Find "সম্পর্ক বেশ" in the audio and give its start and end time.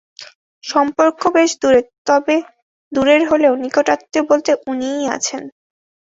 0.63-1.51